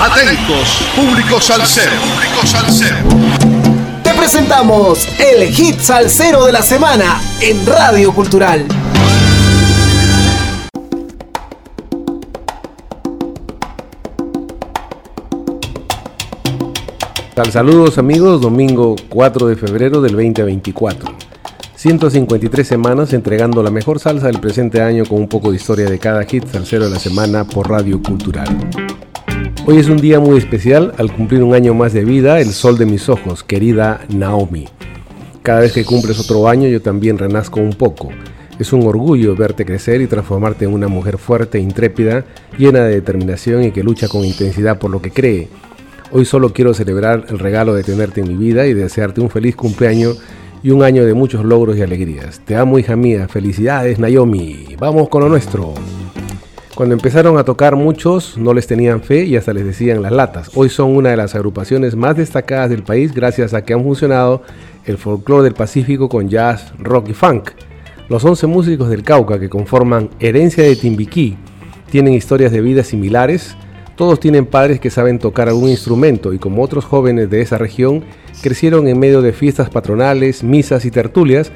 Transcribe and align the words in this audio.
Atentos, 0.00 0.78
público 0.94 1.40
salsero. 1.40 1.90
Público 1.90 2.46
salsero. 2.46 2.96
Te 4.04 4.14
presentamos 4.14 5.08
el 5.18 5.48
hit 5.48 5.80
salsero 5.80 6.44
de 6.44 6.52
la 6.52 6.62
semana 6.62 7.20
en 7.40 7.66
Radio 7.66 8.12
Cultural. 8.14 8.64
Saludos 17.50 17.98
amigos, 17.98 18.40
domingo 18.40 18.94
4 19.08 19.48
de 19.48 19.56
febrero 19.56 20.00
del 20.00 20.12
2024. 20.12 21.12
153 21.74 22.66
semanas 22.66 23.12
entregando 23.12 23.64
la 23.64 23.70
mejor 23.70 23.98
salsa 23.98 24.28
del 24.28 24.38
presente 24.38 24.80
año 24.80 25.04
con 25.06 25.18
un 25.18 25.28
poco 25.28 25.50
de 25.50 25.56
historia 25.56 25.90
de 25.90 25.98
cada 25.98 26.22
hit 26.24 26.46
salsero 26.46 26.84
de 26.84 26.90
la 26.90 27.00
semana 27.00 27.44
por 27.44 27.68
Radio 27.68 28.00
Cultural. 28.00 28.46
Hoy 29.70 29.76
es 29.76 29.90
un 29.90 29.98
día 29.98 30.18
muy 30.18 30.38
especial 30.38 30.94
al 30.96 31.12
cumplir 31.12 31.42
un 31.42 31.52
año 31.52 31.74
más 31.74 31.92
de 31.92 32.02
vida, 32.02 32.40
el 32.40 32.52
sol 32.52 32.78
de 32.78 32.86
mis 32.86 33.10
ojos, 33.10 33.44
querida 33.44 34.00
Naomi. 34.08 34.64
Cada 35.42 35.60
vez 35.60 35.74
que 35.74 35.84
cumples 35.84 36.18
otro 36.18 36.48
año 36.48 36.70
yo 36.70 36.80
también 36.80 37.18
renazco 37.18 37.60
un 37.60 37.74
poco. 37.74 38.08
Es 38.58 38.72
un 38.72 38.86
orgullo 38.86 39.36
verte 39.36 39.66
crecer 39.66 40.00
y 40.00 40.06
transformarte 40.06 40.64
en 40.64 40.72
una 40.72 40.88
mujer 40.88 41.18
fuerte, 41.18 41.58
intrépida, 41.58 42.24
llena 42.56 42.84
de 42.84 42.94
determinación 42.94 43.62
y 43.62 43.70
que 43.70 43.82
lucha 43.82 44.08
con 44.08 44.24
intensidad 44.24 44.78
por 44.78 44.90
lo 44.90 45.02
que 45.02 45.10
cree. 45.10 45.48
Hoy 46.12 46.24
solo 46.24 46.54
quiero 46.54 46.72
celebrar 46.72 47.26
el 47.28 47.38
regalo 47.38 47.74
de 47.74 47.84
tenerte 47.84 48.22
en 48.22 48.28
mi 48.28 48.36
vida 48.36 48.66
y 48.66 48.72
desearte 48.72 49.20
un 49.20 49.28
feliz 49.28 49.54
cumpleaños 49.54 50.18
y 50.62 50.70
un 50.70 50.82
año 50.82 51.04
de 51.04 51.12
muchos 51.12 51.44
logros 51.44 51.76
y 51.76 51.82
alegrías. 51.82 52.40
Te 52.46 52.56
amo 52.56 52.78
hija 52.78 52.96
mía, 52.96 53.28
felicidades 53.28 53.98
Naomi, 53.98 54.76
vamos 54.78 55.10
con 55.10 55.24
lo 55.24 55.28
nuestro. 55.28 55.74
Cuando 56.78 56.94
empezaron 56.94 57.36
a 57.38 57.42
tocar 57.42 57.74
muchos 57.74 58.38
no 58.38 58.54
les 58.54 58.68
tenían 58.68 59.02
fe 59.02 59.24
y 59.24 59.34
hasta 59.34 59.52
les 59.52 59.64
decían 59.64 60.00
las 60.00 60.12
latas. 60.12 60.48
Hoy 60.54 60.68
son 60.68 60.94
una 60.94 61.10
de 61.10 61.16
las 61.16 61.34
agrupaciones 61.34 61.96
más 61.96 62.16
destacadas 62.16 62.70
del 62.70 62.84
país 62.84 63.12
gracias 63.12 63.52
a 63.52 63.64
que 63.64 63.72
han 63.74 63.82
funcionado 63.82 64.42
el 64.84 64.96
folclore 64.96 65.42
del 65.42 65.54
Pacífico 65.54 66.08
con 66.08 66.28
jazz, 66.28 66.72
rock 66.78 67.08
y 67.08 67.14
funk. 67.14 67.50
Los 68.08 68.24
11 68.24 68.46
músicos 68.46 68.90
del 68.90 69.02
Cauca 69.02 69.40
que 69.40 69.48
conforman 69.48 70.10
Herencia 70.20 70.62
de 70.62 70.76
Timbiquí 70.76 71.36
tienen 71.90 72.14
historias 72.14 72.52
de 72.52 72.60
vida 72.60 72.84
similares. 72.84 73.56
Todos 73.96 74.20
tienen 74.20 74.46
padres 74.46 74.78
que 74.78 74.90
saben 74.90 75.18
tocar 75.18 75.48
algún 75.48 75.70
instrumento 75.70 76.32
y 76.32 76.38
como 76.38 76.62
otros 76.62 76.84
jóvenes 76.84 77.28
de 77.28 77.40
esa 77.40 77.58
región 77.58 78.04
crecieron 78.40 78.86
en 78.86 79.00
medio 79.00 79.20
de 79.20 79.32
fiestas 79.32 79.68
patronales, 79.68 80.44
misas 80.44 80.84
y 80.84 80.92
tertulias 80.92 81.50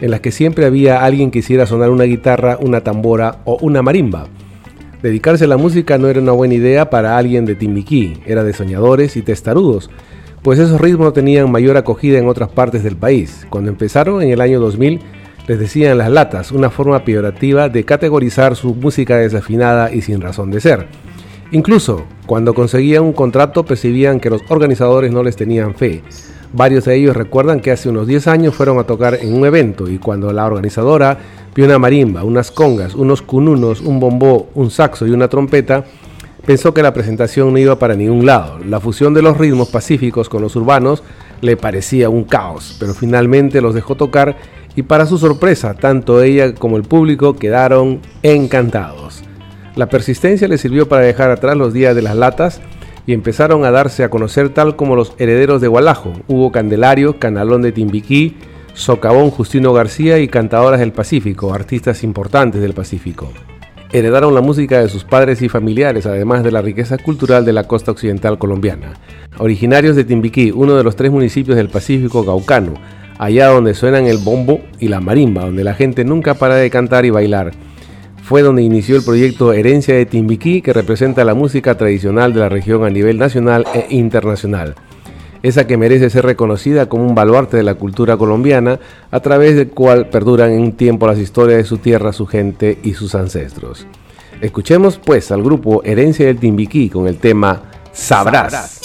en 0.00 0.12
las 0.12 0.20
que 0.20 0.30
siempre 0.30 0.66
había 0.66 1.04
alguien 1.04 1.32
que 1.32 1.40
hiciera 1.40 1.66
sonar 1.66 1.90
una 1.90 2.04
guitarra, 2.04 2.58
una 2.60 2.82
tambora 2.82 3.40
o 3.44 3.58
una 3.60 3.82
marimba. 3.82 4.28
Dedicarse 5.02 5.44
a 5.44 5.48
la 5.48 5.56
música 5.56 5.96
no 5.96 6.08
era 6.08 6.20
una 6.20 6.32
buena 6.32 6.54
idea 6.54 6.90
para 6.90 7.16
alguien 7.16 7.44
de 7.44 7.54
Timbiquí, 7.54 8.14
era 8.26 8.42
de 8.42 8.52
soñadores 8.52 9.16
y 9.16 9.22
testarudos, 9.22 9.90
pues 10.42 10.58
esos 10.58 10.80
ritmos 10.80 11.12
tenían 11.12 11.52
mayor 11.52 11.76
acogida 11.76 12.18
en 12.18 12.28
otras 12.28 12.48
partes 12.48 12.82
del 12.82 12.96
país. 12.96 13.46
Cuando 13.48 13.70
empezaron 13.70 14.22
en 14.22 14.30
el 14.30 14.40
año 14.40 14.58
2000, 14.58 15.00
les 15.46 15.58
decían 15.60 15.98
las 15.98 16.10
latas, 16.10 16.50
una 16.50 16.68
forma 16.68 17.04
peyorativa 17.04 17.68
de 17.68 17.84
categorizar 17.84 18.56
su 18.56 18.74
música 18.74 19.16
desafinada 19.18 19.92
y 19.92 20.02
sin 20.02 20.20
razón 20.20 20.50
de 20.50 20.60
ser. 20.60 20.88
Incluso, 21.52 22.04
cuando 22.26 22.52
conseguían 22.52 23.04
un 23.04 23.12
contrato 23.12 23.64
percibían 23.64 24.18
que 24.18 24.30
los 24.30 24.42
organizadores 24.48 25.12
no 25.12 25.22
les 25.22 25.36
tenían 25.36 25.76
fe. 25.76 26.02
Varios 26.52 26.86
de 26.86 26.96
ellos 26.96 27.16
recuerdan 27.16 27.60
que 27.60 27.70
hace 27.70 27.88
unos 27.88 28.06
10 28.06 28.26
años 28.26 28.54
fueron 28.54 28.78
a 28.78 28.84
tocar 28.84 29.14
en 29.14 29.32
un 29.32 29.46
evento 29.46 29.88
y 29.88 29.98
cuando 29.98 30.32
la 30.32 30.44
organizadora 30.44 31.18
una 31.62 31.78
marimba, 31.78 32.24
unas 32.24 32.50
congas, 32.50 32.94
unos 32.94 33.22
cununos, 33.22 33.80
un 33.80 33.98
bombó, 33.98 34.48
un 34.54 34.70
saxo 34.70 35.06
y 35.06 35.10
una 35.10 35.28
trompeta, 35.28 35.84
pensó 36.46 36.72
que 36.72 36.82
la 36.82 36.94
presentación 36.94 37.52
no 37.52 37.58
iba 37.58 37.78
para 37.78 37.94
ningún 37.94 38.24
lado. 38.24 38.58
La 38.64 38.80
fusión 38.80 39.12
de 39.12 39.22
los 39.22 39.36
ritmos 39.36 39.68
pacíficos 39.68 40.28
con 40.28 40.42
los 40.42 40.56
urbanos 40.56 41.02
le 41.40 41.56
parecía 41.56 42.08
un 42.08 42.24
caos, 42.24 42.76
pero 42.78 42.94
finalmente 42.94 43.60
los 43.60 43.74
dejó 43.74 43.96
tocar 43.96 44.36
y 44.76 44.82
para 44.82 45.06
su 45.06 45.18
sorpresa, 45.18 45.74
tanto 45.74 46.22
ella 46.22 46.54
como 46.54 46.76
el 46.76 46.84
público 46.84 47.34
quedaron 47.34 48.00
encantados. 48.22 49.22
La 49.74 49.88
persistencia 49.88 50.48
le 50.48 50.58
sirvió 50.58 50.88
para 50.88 51.02
dejar 51.02 51.30
atrás 51.30 51.56
los 51.56 51.72
días 51.72 51.96
de 51.96 52.02
las 52.02 52.16
latas 52.16 52.60
y 53.06 53.12
empezaron 53.12 53.64
a 53.64 53.70
darse 53.70 54.04
a 54.04 54.10
conocer 54.10 54.50
tal 54.50 54.76
como 54.76 54.94
los 54.94 55.14
herederos 55.18 55.60
de 55.60 55.68
Gualajo, 55.68 56.12
Hugo 56.28 56.52
Candelario, 56.52 57.18
Canalón 57.18 57.62
de 57.62 57.72
Timbiquí, 57.72 58.36
Socavón 58.78 59.32
Justino 59.32 59.72
García 59.72 60.20
y 60.20 60.28
cantadoras 60.28 60.78
del 60.78 60.92
Pacífico, 60.92 61.52
artistas 61.52 62.04
importantes 62.04 62.60
del 62.60 62.74
Pacífico. 62.74 63.32
Heredaron 63.92 64.36
la 64.36 64.40
música 64.40 64.78
de 64.78 64.88
sus 64.88 65.02
padres 65.02 65.42
y 65.42 65.48
familiares, 65.48 66.06
además 66.06 66.44
de 66.44 66.52
la 66.52 66.62
riqueza 66.62 66.96
cultural 66.96 67.44
de 67.44 67.52
la 67.52 67.64
costa 67.64 67.90
occidental 67.90 68.38
colombiana. 68.38 68.94
Originarios 69.38 69.96
de 69.96 70.04
Timbiquí, 70.04 70.52
uno 70.52 70.76
de 70.76 70.84
los 70.84 70.94
tres 70.94 71.10
municipios 71.10 71.56
del 71.56 71.70
Pacífico 71.70 72.22
gaucano, 72.22 72.74
allá 73.18 73.48
donde 73.48 73.74
suenan 73.74 74.06
el 74.06 74.18
bombo 74.18 74.60
y 74.78 74.86
la 74.86 75.00
marimba, 75.00 75.46
donde 75.46 75.64
la 75.64 75.74
gente 75.74 76.04
nunca 76.04 76.34
para 76.34 76.54
de 76.54 76.70
cantar 76.70 77.04
y 77.04 77.10
bailar 77.10 77.50
fue 78.28 78.42
donde 78.42 78.62
inició 78.62 78.94
el 78.94 79.04
proyecto 79.04 79.54
Herencia 79.54 79.94
de 79.94 80.04
Timbiquí, 80.04 80.60
que 80.60 80.74
representa 80.74 81.24
la 81.24 81.32
música 81.32 81.78
tradicional 81.78 82.34
de 82.34 82.40
la 82.40 82.50
región 82.50 82.84
a 82.84 82.90
nivel 82.90 83.16
nacional 83.16 83.64
e 83.72 83.86
internacional. 83.88 84.74
Esa 85.42 85.66
que 85.66 85.76
merece 85.76 86.10
ser 86.10 86.24
reconocida 86.24 86.88
como 86.88 87.06
un 87.06 87.14
baluarte 87.14 87.56
de 87.56 87.62
la 87.62 87.74
cultura 87.74 88.16
colombiana, 88.16 88.80
a 89.10 89.20
través 89.20 89.56
del 89.56 89.70
cual 89.70 90.08
perduran 90.08 90.50
en 90.50 90.60
un 90.60 90.72
tiempo 90.72 91.06
las 91.06 91.18
historias 91.18 91.58
de 91.58 91.64
su 91.64 91.78
tierra, 91.78 92.12
su 92.12 92.26
gente 92.26 92.78
y 92.82 92.94
sus 92.94 93.14
ancestros. 93.14 93.86
Escuchemos 94.40 94.98
pues 94.98 95.30
al 95.32 95.42
grupo 95.42 95.82
Herencia 95.84 96.26
del 96.26 96.38
Timbiquí 96.38 96.90
con 96.90 97.08
el 97.08 97.18
tema 97.18 97.62
Sabrás. 97.92 98.80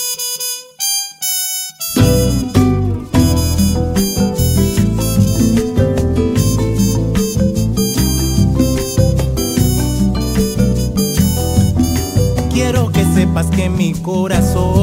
sepas 13.14 13.48
que 13.52 13.70
mi 13.70 13.94
corazón 13.94 14.83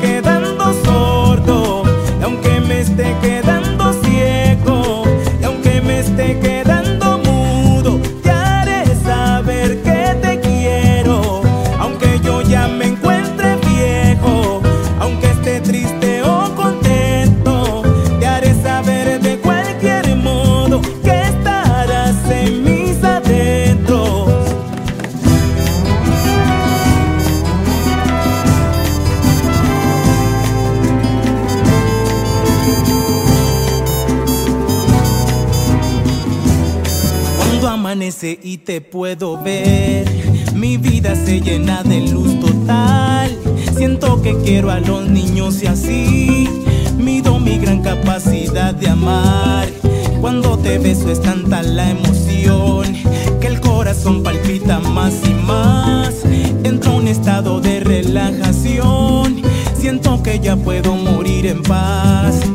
te 38.63 38.81
puedo 38.81 39.41
ver. 39.41 40.05
Mi 40.55 40.77
vida 40.77 41.15
se 41.15 41.41
llena 41.41 41.83
de 41.83 42.01
luz 42.01 42.39
total. 42.39 43.37
Siento 43.75 44.21
que 44.21 44.35
quiero 44.43 44.71
a 44.71 44.79
los 44.79 45.07
niños 45.09 45.61
y 45.63 45.67
así 45.67 46.49
mido 46.97 47.39
mi 47.39 47.57
gran 47.57 47.81
capacidad 47.81 48.73
de 48.73 48.89
amar. 48.89 49.67
Cuando 50.19 50.57
te 50.57 50.77
beso 50.77 51.11
es 51.11 51.21
tanta 51.21 51.63
la 51.63 51.89
emoción 51.89 52.95
que 53.39 53.47
el 53.47 53.59
corazón 53.59 54.21
palpita 54.21 54.79
más 54.79 55.13
y 55.27 55.33
más. 55.33 56.23
Entro 56.63 56.91
a 56.91 56.95
un 56.95 57.07
estado 57.07 57.59
de 57.59 57.79
relajación. 57.79 59.41
Siento 59.79 60.21
que 60.21 60.39
ya 60.39 60.55
puedo 60.55 60.95
morir 60.95 61.47
en 61.47 61.63
paz. 61.63 62.50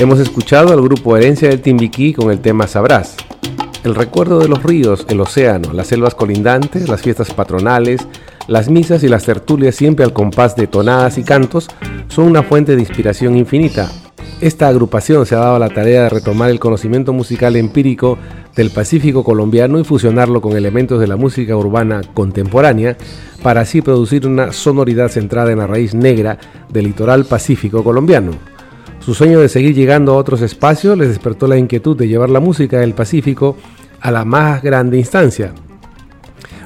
Hemos 0.00 0.20
escuchado 0.20 0.72
al 0.72 0.80
grupo 0.80 1.16
Herencia 1.16 1.48
del 1.48 1.60
Timbiquí 1.60 2.14
con 2.14 2.30
el 2.30 2.38
tema 2.38 2.68
Sabrás. 2.68 3.16
El 3.82 3.96
recuerdo 3.96 4.38
de 4.38 4.46
los 4.46 4.62
ríos, 4.62 5.04
el 5.08 5.20
océano, 5.20 5.72
las 5.72 5.88
selvas 5.88 6.14
colindantes, 6.14 6.88
las 6.88 7.02
fiestas 7.02 7.34
patronales, 7.34 8.06
las 8.46 8.68
misas 8.68 9.02
y 9.02 9.08
las 9.08 9.24
tertulias 9.24 9.74
siempre 9.74 10.04
al 10.04 10.12
compás 10.12 10.54
de 10.54 10.68
tonadas 10.68 11.18
y 11.18 11.24
cantos 11.24 11.66
son 12.06 12.26
una 12.26 12.44
fuente 12.44 12.76
de 12.76 12.82
inspiración 12.82 13.36
infinita. 13.36 13.90
Esta 14.40 14.68
agrupación 14.68 15.26
se 15.26 15.34
ha 15.34 15.40
dado 15.40 15.58
la 15.58 15.68
tarea 15.68 16.04
de 16.04 16.10
retomar 16.10 16.50
el 16.50 16.60
conocimiento 16.60 17.12
musical 17.12 17.56
empírico 17.56 18.18
del 18.54 18.70
Pacífico 18.70 19.24
colombiano 19.24 19.80
y 19.80 19.84
fusionarlo 19.84 20.40
con 20.40 20.56
elementos 20.56 21.00
de 21.00 21.08
la 21.08 21.16
música 21.16 21.56
urbana 21.56 22.02
contemporánea 22.14 22.96
para 23.42 23.62
así 23.62 23.82
producir 23.82 24.28
una 24.28 24.52
sonoridad 24.52 25.08
centrada 25.08 25.50
en 25.50 25.58
la 25.58 25.66
raíz 25.66 25.92
negra 25.92 26.38
del 26.68 26.84
litoral 26.84 27.24
pacífico 27.24 27.82
colombiano. 27.82 28.57
Su 29.08 29.14
sueño 29.14 29.40
de 29.40 29.48
seguir 29.48 29.74
llegando 29.74 30.12
a 30.12 30.16
otros 30.16 30.42
espacios 30.42 30.98
les 30.98 31.08
despertó 31.08 31.46
la 31.46 31.56
inquietud 31.56 31.96
de 31.96 32.08
llevar 32.08 32.28
la 32.28 32.40
música 32.40 32.80
del 32.80 32.92
Pacífico 32.92 33.56
a 34.02 34.10
la 34.10 34.26
más 34.26 34.62
grande 34.62 34.98
instancia. 34.98 35.54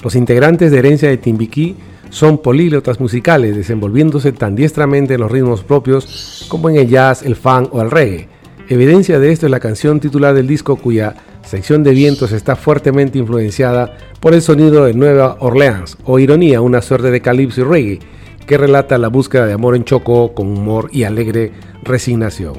Los 0.02 0.16
integrantes 0.16 0.72
de 0.72 0.78
Herencia 0.80 1.08
de 1.08 1.18
Timbiquí 1.18 1.76
son 2.10 2.38
políglotas 2.38 2.98
musicales, 2.98 3.54
desenvolviéndose 3.54 4.32
tan 4.32 4.56
diestramente 4.56 5.14
en 5.14 5.20
los 5.20 5.30
ritmos 5.30 5.62
propios 5.62 6.44
como 6.48 6.68
en 6.68 6.78
el 6.78 6.88
jazz, 6.88 7.22
el 7.22 7.36
funk 7.36 7.72
o 7.72 7.80
el 7.80 7.92
reggae. 7.92 8.26
Evidencia 8.68 9.20
de 9.20 9.30
esto 9.30 9.46
es 9.46 9.52
la 9.52 9.60
canción 9.60 10.00
titular 10.00 10.34
del 10.34 10.48
disco 10.48 10.74
cuya 10.74 11.14
sección 11.44 11.84
de 11.84 11.92
vientos 11.92 12.32
está 12.32 12.56
fuertemente 12.56 13.20
influenciada 13.20 13.96
por 14.18 14.34
el 14.34 14.42
sonido 14.42 14.84
de 14.84 14.94
Nueva 14.94 15.36
Orleans, 15.38 15.96
o 16.06 16.18
Ironía, 16.18 16.60
una 16.60 16.82
suerte 16.82 17.12
de 17.12 17.20
calipso 17.20 17.60
y 17.60 17.64
reggae, 17.64 17.98
que 18.48 18.58
relata 18.58 18.98
la 18.98 19.06
búsqueda 19.06 19.46
de 19.46 19.52
amor 19.52 19.76
en 19.76 19.84
Choco 19.84 20.34
con 20.34 20.48
humor 20.48 20.88
y 20.90 21.04
alegre 21.04 21.52
resignación. 21.82 22.54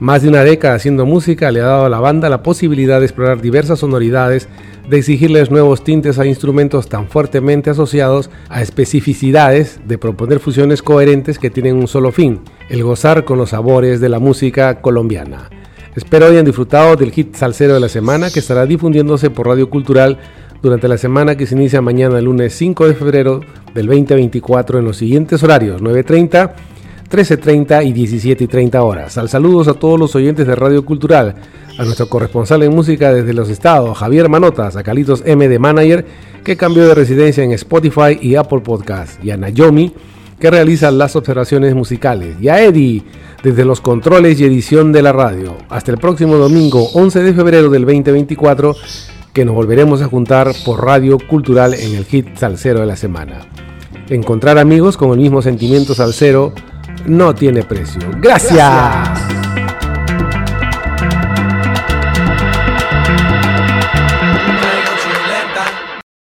Más 0.00 0.22
de 0.22 0.28
una 0.28 0.42
década 0.42 0.74
haciendo 0.74 1.06
música 1.06 1.50
le 1.50 1.60
ha 1.60 1.66
dado 1.66 1.84
a 1.84 1.88
la 1.88 2.00
banda 2.00 2.28
la 2.28 2.42
posibilidad 2.42 2.98
de 2.98 3.06
explorar 3.06 3.40
diversas 3.40 3.78
sonoridades, 3.78 4.48
de 4.88 4.98
exigirles 4.98 5.50
nuevos 5.50 5.84
tintes 5.84 6.18
a 6.18 6.26
instrumentos 6.26 6.88
tan 6.88 7.08
fuertemente 7.08 7.70
asociados 7.70 8.28
a 8.48 8.60
especificidades, 8.60 9.80
de 9.86 9.96
proponer 9.96 10.40
fusiones 10.40 10.82
coherentes 10.82 11.38
que 11.38 11.50
tienen 11.50 11.76
un 11.76 11.88
solo 11.88 12.10
fin, 12.10 12.40
el 12.68 12.82
gozar 12.82 13.24
con 13.24 13.38
los 13.38 13.50
sabores 13.50 14.00
de 14.00 14.08
la 14.08 14.18
música 14.18 14.80
colombiana. 14.80 15.48
Espero 15.96 16.26
hayan 16.26 16.44
disfrutado 16.44 16.96
del 16.96 17.12
hit 17.12 17.36
salsero 17.36 17.74
de 17.74 17.80
la 17.80 17.88
semana 17.88 18.30
que 18.30 18.40
estará 18.40 18.66
difundiéndose 18.66 19.30
por 19.30 19.46
Radio 19.46 19.70
Cultural 19.70 20.18
durante 20.60 20.88
la 20.88 20.98
semana 20.98 21.36
que 21.36 21.46
se 21.46 21.54
inicia 21.54 21.80
mañana, 21.80 22.20
lunes 22.20 22.54
5 22.54 22.88
de 22.88 22.94
febrero 22.94 23.40
del 23.74 23.86
2024, 23.86 24.80
en 24.80 24.86
los 24.86 24.96
siguientes 24.96 25.42
horarios: 25.44 25.80
9.30, 25.82 26.52
13.30 27.10 27.86
y 27.86 27.92
17.30 27.92 28.82
horas. 28.82 29.18
Al 29.18 29.28
saludos 29.28 29.68
a 29.68 29.74
todos 29.74 29.98
los 29.98 30.14
oyentes 30.14 30.46
de 30.46 30.54
Radio 30.54 30.84
Cultural, 30.84 31.34
a 31.78 31.84
nuestro 31.84 32.08
corresponsal 32.08 32.62
en 32.62 32.74
música 32.74 33.12
desde 33.12 33.34
los 33.34 33.48
estados, 33.48 33.98
Javier 33.98 34.28
Manotas, 34.28 34.76
a 34.76 34.82
Calitos 34.82 35.22
M 35.26 35.48
de 35.48 35.58
Manager, 35.58 36.04
que 36.42 36.56
cambió 36.56 36.86
de 36.86 36.94
residencia 36.94 37.44
en 37.44 37.52
Spotify 37.52 38.18
y 38.20 38.36
Apple 38.36 38.60
Podcast, 38.60 39.22
y 39.24 39.30
a 39.30 39.36
Nayomi, 39.36 39.92
que 40.38 40.50
realiza 40.50 40.90
las 40.90 41.16
observaciones 41.16 41.74
musicales, 41.74 42.36
y 42.40 42.48
a 42.48 42.62
Eddie 42.62 43.02
desde 43.42 43.64
los 43.64 43.80
controles 43.80 44.40
y 44.40 44.44
edición 44.44 44.92
de 44.92 45.02
la 45.02 45.12
radio. 45.12 45.56
Hasta 45.68 45.90
el 45.90 45.98
próximo 45.98 46.36
domingo 46.36 46.88
11 46.94 47.22
de 47.22 47.34
febrero 47.34 47.68
del 47.70 47.82
2024 47.82 48.74
que 49.34 49.44
nos 49.44 49.54
volveremos 49.54 50.00
a 50.00 50.06
juntar 50.06 50.52
por 50.64 50.84
Radio 50.84 51.18
Cultural 51.18 51.74
en 51.74 51.94
el 51.96 52.04
hit 52.04 52.36
salsero 52.36 52.80
de 52.80 52.86
la 52.86 52.96
semana. 52.96 53.40
Encontrar 54.08 54.58
amigos 54.58 54.96
con 54.96 55.10
el 55.10 55.18
mismo 55.18 55.42
sentimiento 55.42 55.92
salsero 55.92 56.54
no 57.06 57.34
tiene 57.34 57.62
precio. 57.62 58.00
Gracias. 58.20 59.43